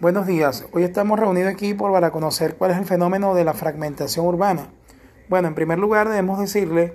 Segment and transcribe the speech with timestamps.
[0.00, 4.24] Buenos días, hoy estamos reunidos aquí para conocer cuál es el fenómeno de la fragmentación
[4.24, 4.68] urbana.
[5.28, 6.94] Bueno, en primer lugar debemos decirle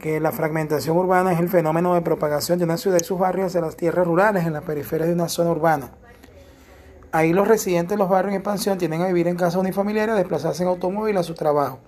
[0.00, 3.48] que la fragmentación urbana es el fenómeno de propagación de una ciudad y sus barrios
[3.48, 5.90] hacia las tierras rurales en las periferias de una zona urbana.
[7.12, 10.18] Ahí los residentes de los barrios en expansión tienden a vivir en casas unifamiliares, a
[10.18, 11.80] desplazarse en automóvil a su trabajo.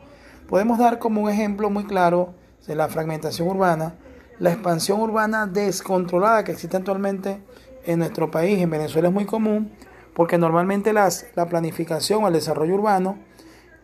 [0.46, 2.34] Podemos dar como un ejemplo muy claro
[2.66, 3.94] de la fragmentación urbana
[4.40, 7.42] la expansión urbana descontrolada que existe actualmente
[7.84, 8.58] en nuestro país.
[8.60, 9.70] En Venezuela es muy común
[10.14, 13.18] porque normalmente las, la planificación o el desarrollo urbano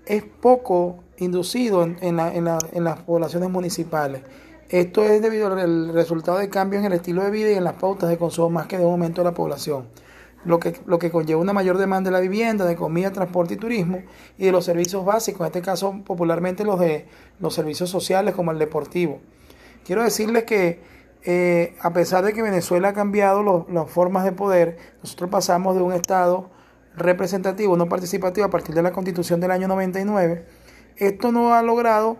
[0.07, 4.23] es poco inducido en, en, en, las poblaciones municipales.
[4.69, 7.75] Esto es debido al resultado de cambios en el estilo de vida y en las
[7.75, 9.87] pautas de consumo más que de aumento de la población,
[10.45, 13.57] lo que, lo que conlleva una mayor demanda de la vivienda, de comida, transporte y
[13.57, 14.03] turismo
[14.39, 17.07] y de los servicios básicos, en este caso popularmente los de
[17.41, 19.21] los servicios sociales como el deportivo.
[19.85, 20.96] Quiero decirles que
[21.29, 25.83] eh, a pesar de que Venezuela ha cambiado las formas de poder, nosotros pasamos de
[25.83, 26.49] un Estado
[26.97, 30.47] representativo, no participativo, a partir de la Constitución del año 99.
[30.97, 32.19] Esto no ha logrado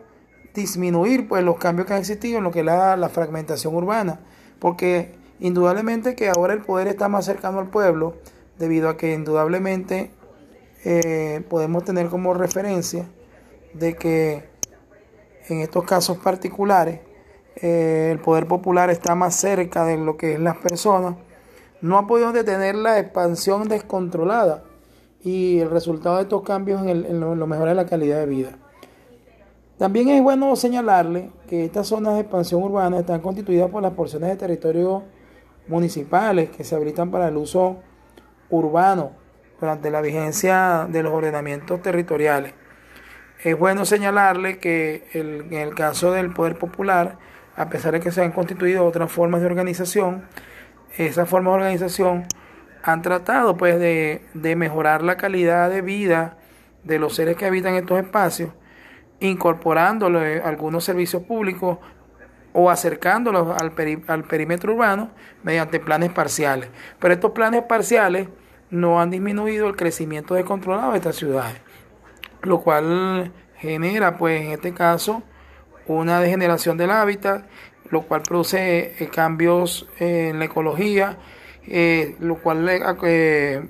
[0.55, 4.19] disminuir pues, los cambios que han existido en lo que es la, fragmentación urbana,
[4.59, 8.17] porque indudablemente que ahora el poder está más cercano al pueblo,
[8.59, 10.11] debido a que indudablemente
[10.85, 13.07] eh, podemos tener como referencia
[13.73, 14.49] de que
[15.49, 16.99] en estos casos particulares
[17.57, 21.17] eh, el poder popular está más cerca de lo que es las personas,
[21.81, 24.63] no ha podido detener la expansión descontrolada
[25.23, 28.51] y el resultado de estos cambios en, lo, mejor de la calidad de vida.
[29.79, 34.31] También es bueno señalarle que estas zonas de expansión urbana están constituidas por las porciones
[34.31, 35.03] de territorio
[35.69, 37.77] municipales que se habilitan para el uso
[38.51, 39.13] urbano
[39.61, 42.55] durante la vigencia de los ordenamientos territoriales.
[43.43, 47.19] Es bueno señalarle que en el caso del poder popular,
[47.57, 50.25] a pesar de que se han constituido otras formas de organización,
[50.97, 52.27] esas formas de organización
[52.83, 56.37] han tratado pues de, mejorar la calidad de vida
[56.85, 58.51] de los seres que habitan estos espacios,
[59.21, 61.79] incorporándole algunos servicios públicos
[62.53, 63.73] o acercándolos al,
[64.07, 65.11] al perímetro urbano
[65.43, 66.69] mediante planes parciales.
[67.01, 68.29] Pero estos planes parciales
[68.71, 71.61] no han disminuido el crecimiento descontrolado de estas ciudades,
[72.43, 75.23] lo cual genera pues en este caso
[75.87, 77.45] una degeneración del hábitat,
[77.91, 81.19] lo cual produce eh, cambios en la ecología,
[81.67, 83.69] eh, lo cual eh,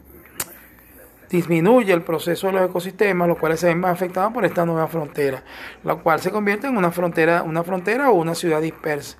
[1.30, 4.86] disminuye el proceso de los ecosistemas, los cuales se ven más afectados por esta nueva
[4.86, 5.42] frontera,
[5.84, 9.18] la cual se convierte en una frontera, una frontera o una ciudad dispersa.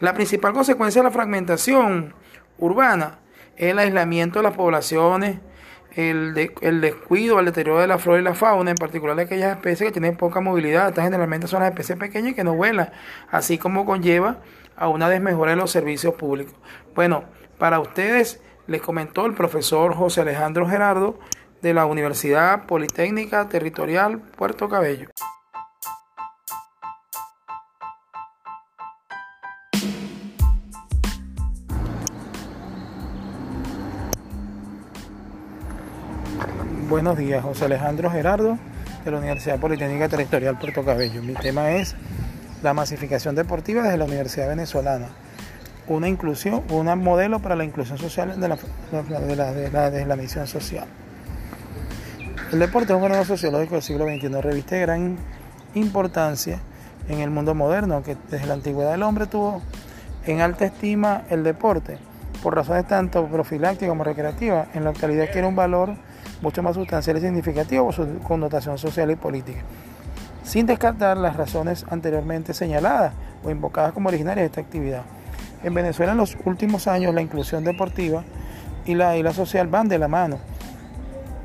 [0.00, 2.14] La principal consecuencia de la fragmentación
[2.58, 3.18] urbana
[3.56, 5.38] es el aislamiento de las poblaciones,
[5.96, 9.56] el, el descuido, el deterioro de la flora y la fauna, en particular de aquellas
[9.56, 10.88] especies que tienen poca movilidad.
[10.88, 12.90] Estas generalmente son las especies pequeñas que no vuelan,
[13.30, 14.38] así como conlleva
[14.76, 16.54] a una desmejora de los servicios públicos.
[16.94, 17.24] Bueno,
[17.58, 21.18] para ustedes les comentó el profesor José Alejandro Gerardo
[21.60, 25.11] de la Universidad Politécnica Territorial Puerto Cabello.
[36.92, 38.58] Buenos días, José Alejandro Gerardo
[39.02, 41.22] de la Universidad Politécnica Territorial Puerto Cabello.
[41.22, 41.96] Mi tema es
[42.62, 45.08] la masificación deportiva desde la Universidad Venezolana.
[45.88, 48.46] Una inclusión, un modelo para la inclusión social de
[50.06, 50.84] la, misión social.
[52.52, 55.16] El deporte es un fenómeno sociológico del siglo XXI, reviste gran
[55.72, 56.60] importancia
[57.08, 59.62] en el mundo moderno, que desde la antigüedad del hombre tuvo
[60.26, 61.96] en alta estima el deporte,
[62.42, 64.68] por razones tanto profilácticas como recreativas.
[64.74, 65.96] En la actualidad quiere un valor
[66.42, 69.60] mucho más sustancial y significativo por su connotación social y política,
[70.42, 73.14] sin descartar las razones anteriormente señaladas
[73.44, 75.02] o invocadas como originarias de esta actividad.
[75.62, 78.24] En Venezuela en los últimos años la inclusión deportiva
[78.84, 80.38] y la, y social van de la mano,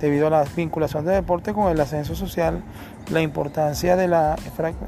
[0.02, 2.62] debido a la vinculación del deporte con el ascenso social,
[3.12, 4.36] la importancia de la,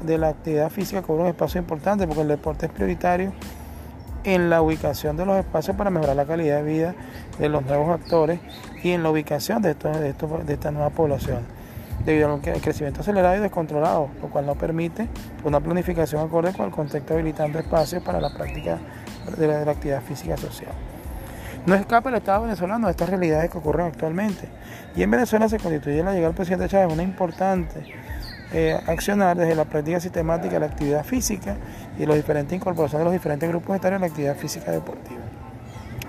[0.02, 3.32] de la actividad física cobra un espacio importante porque el deporte es prioritario
[4.24, 6.94] en la ubicación de los espacios para mejorar la calidad de vida
[7.38, 8.40] de los nuevos actores
[8.82, 11.40] y en la ubicación de, estos, de, estos, de esta nueva población,
[12.04, 15.08] debido al crecimiento acelerado y descontrolado, lo cual no permite
[15.44, 18.78] una planificación acorde con el contexto habilitando espacios para la práctica
[19.36, 20.72] de la, de la actividad física social.
[21.66, 24.48] No escapa el Estado venezolano de estas realidades que ocurren actualmente.
[24.96, 27.84] Y en Venezuela se constituye la llegada del presidente Chávez una importante
[28.52, 31.56] eh, accionar desde la práctica sistemática de la actividad física
[31.98, 35.20] y la diferentes incorporación de los diferentes grupos etarios en la actividad física deportiva.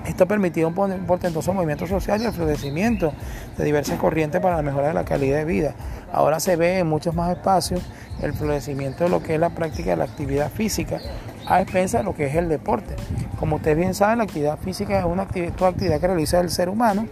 [0.05, 3.13] Esto ha permitido un portentoso movimiento social y el florecimiento
[3.57, 5.75] de diversas corrientes para la mejora de la calidad de vida.
[6.11, 7.81] Ahora se ve en muchos más espacios
[8.21, 10.99] el florecimiento de lo que es la práctica de la actividad física
[11.45, 12.95] a expensas de lo que es el deporte.
[13.39, 17.07] Como ustedes bien saben, la actividad física es una actividad que realiza el ser humano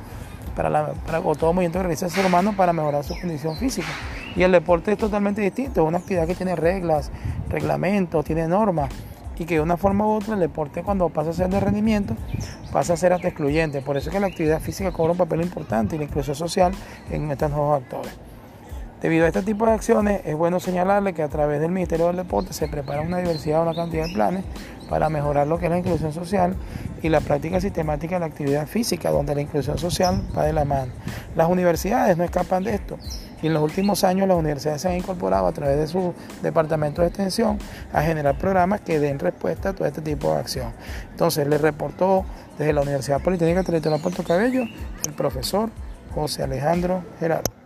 [0.56, 0.92] para,
[1.38, 3.88] todo movimiento que realiza el ser humano para mejorar su condición física.
[4.36, 7.12] Y el deporte es totalmente distinto, es una actividad que tiene reglas,
[7.50, 8.90] reglamentos, tiene normas
[9.38, 12.14] y que de una forma u otra el deporte cuando pasa a ser de rendimiento
[12.72, 13.82] pasa a ser hasta excluyente.
[13.82, 16.74] Por eso es que la actividad física cobra un papel importante y la inclusión social
[17.10, 18.12] en estos nuevos actores.
[19.02, 22.18] Debido a este tipo de acciones, es bueno señalarle que a través del Ministerio del
[22.18, 24.44] Deporte se prepara una diversidad, una cantidad de planes
[24.90, 26.56] para mejorar lo que es la inclusión social
[27.02, 30.66] y la práctica sistemática de la actividad física, donde la inclusión social va de la
[30.66, 30.92] mano.
[31.36, 32.98] Las universidades no escapan de esto
[33.42, 37.02] y en los últimos años las universidades se han incorporado a través de su departamento
[37.02, 37.58] de extensión
[37.94, 40.74] a generar programas que den respuesta a todo este tipo de acción.
[41.12, 42.26] Entonces, le reportó
[42.58, 44.64] desde la Universidad Politécnica Territorial Puerto Cabello
[45.06, 45.70] el profesor
[46.14, 47.59] José Alejandro Gerardo.